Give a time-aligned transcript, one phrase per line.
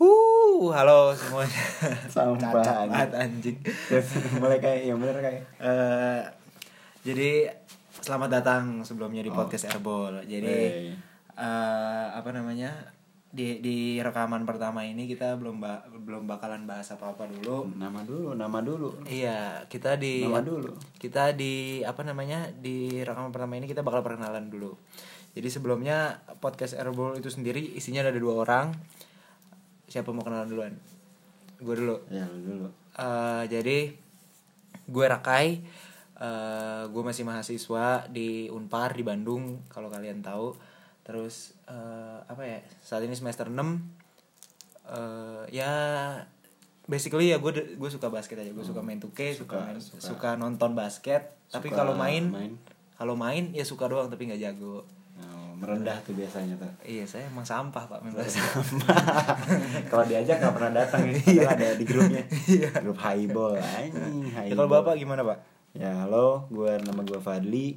[0.00, 1.60] Uh, halo semuanya.
[2.08, 3.60] Sampah, Cacat anjing.
[3.60, 4.08] Terus
[4.40, 6.20] mulai kayak yang bener kayak Eh,
[7.04, 7.52] jadi
[8.00, 9.36] selamat datang sebelumnya di Oh.
[9.36, 10.24] podcast Airball.
[10.24, 10.88] Jadi
[11.36, 12.72] eh, apa namanya?
[13.30, 17.68] Di di rekaman pertama ini kita belum ba- belum bakalan bahas apa-apa dulu.
[17.76, 19.04] nama dulu, nama dulu.
[19.04, 20.74] Iya, kita di Nama dulu.
[20.96, 22.48] Kita di apa namanya?
[22.50, 24.74] Di rekaman pertama ini kita bakal perkenalan dulu.
[25.30, 28.72] Jadi sebelumnya podcast Airball itu sendiri isinya ada dua orang.
[29.90, 30.74] Siapa mau kenalan duluan?
[31.58, 31.98] Gue dulu.
[32.08, 32.68] Ya lu dulu.
[32.94, 33.90] Eh, jadi
[34.86, 35.60] gue Rakai,
[36.16, 40.54] eh gue masih mahasiswa di Unpar di Bandung kalau kalian tahu.
[41.02, 42.58] Terus eh, apa ya?
[42.78, 43.58] Saat ini semester 6
[44.86, 45.72] eh ya
[46.86, 48.50] basically ya gue gue suka basket aja.
[48.50, 50.00] Gue suka main 2K, suka Suka- main, suka.
[50.00, 51.34] suka nonton basket.
[51.48, 52.52] Tapi Suka kalau main, main.
[52.94, 54.86] kalau main ya suka doang tapi nggak jago.
[55.60, 56.72] Merendah tuh biasanya tuh.
[56.80, 58.40] Iya, saya emang sampah, Pak, main basket.
[59.92, 61.20] Kalau diajak nggak pernah datang ya.
[61.20, 62.24] Padahal ada di grupnya.
[62.80, 65.38] Grup highball anjing, Ya, kalau Bapak gimana, Pak?
[65.76, 67.76] Ya halo, gue nama gue Fadli.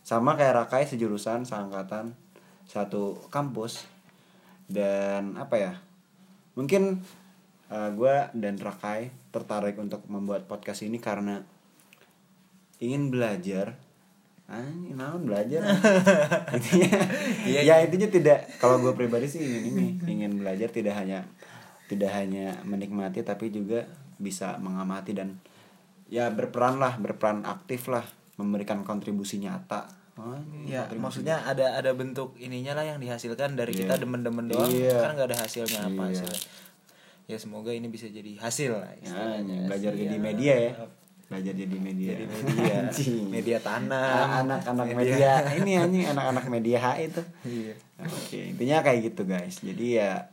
[0.00, 2.16] Sama kayak Rakai sejurusan, seangkatan,
[2.64, 3.84] satu kampus.
[4.64, 5.72] Dan apa ya?
[6.56, 7.04] Mungkin
[7.68, 11.44] eh, gue dan Rakai tertarik untuk membuat podcast ini karena
[12.80, 13.76] ingin belajar.
[14.44, 15.64] Anjing, naon belajar?
[16.56, 17.00] intinya,
[17.48, 18.44] Iya, ya intinya tidak.
[18.60, 21.24] Kalau gue pribadi sih ingin ini, ingin belajar tidak hanya
[21.84, 25.36] tidak hanya menikmati tapi juga bisa mengamati dan
[26.08, 28.04] ya berperan lah berperan aktif lah
[28.36, 29.84] memberikan kontribusi nyata
[30.16, 34.02] oh, Ya, kontribusi maksudnya ada ada bentuk ininya lah yang dihasilkan dari kita Iya.
[34.04, 34.96] demen-demen doang, Iya.
[34.96, 36.20] kan nggak ada hasilnya apa Iya.
[36.20, 36.40] hasilnya.
[37.24, 38.92] Ya semoga ini bisa jadi hasil lah.
[39.00, 39.12] ya,
[39.64, 40.00] belajar Iya.
[40.04, 40.72] jadi media ya
[41.34, 42.14] belajar jadi media.
[42.14, 42.76] Jadi media,
[43.34, 45.42] media tanam, Ah, anak-anak media.
[45.52, 47.74] ini anjing anak-anak media HI tuh Iya.
[48.00, 48.38] oke.
[48.54, 49.58] Intinya kayak gitu guys.
[49.58, 50.30] Jadi ya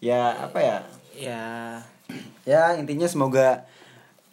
[0.00, 0.78] ya apa ya?
[1.12, 1.44] Ya,
[2.42, 3.68] ya intinya semoga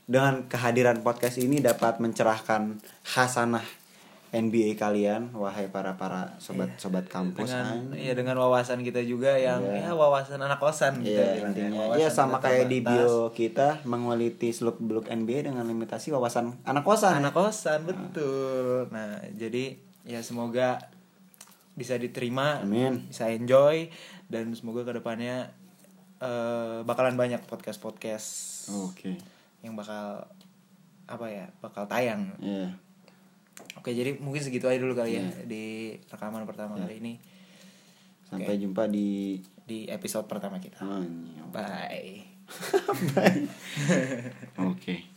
[0.07, 3.67] dengan kehadiran podcast ini dapat mencerahkan hasanah
[4.29, 9.57] NBA kalian wahai para para sobat sobat kampus dengan ya dengan wawasan kita juga yang
[9.59, 9.89] Iya.
[9.89, 11.47] ya wawasan anak kosan Iya bilang ya.
[11.65, 16.83] intinya ya sama kayak di bio kita mengualiti seluk beluk NBA dengan limitasi wawasan anak
[16.83, 17.17] kosan.
[17.17, 18.85] anak kosan betul.
[18.89, 20.77] Nah, jadi ya semoga
[21.73, 23.07] bisa diterima, Amin.
[23.07, 23.89] bisa enjoy
[24.27, 25.49] dan semoga ke depannya
[26.19, 28.27] eh, bakalan banyak podcast podcast
[28.69, 29.15] Oke.
[29.59, 30.27] yang bakal
[31.05, 32.29] apa ya bakal tayang.
[32.37, 32.77] Iya.
[33.75, 35.31] Oke jadi mungkin segitu aja dulu kali ya Iya.
[35.43, 35.63] di
[36.05, 36.81] rekaman pertama Iya.
[36.85, 37.13] kali ini
[38.23, 40.81] Sampai jumpa di di episode pertama kita.
[40.81, 41.41] Oh, iya.
[41.49, 42.13] Bye.
[44.69, 45.09] Oke.